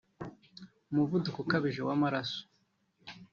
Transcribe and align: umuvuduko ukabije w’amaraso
umuvuduko 0.89 1.37
ukabije 1.43 1.81
w’amaraso 1.87 2.39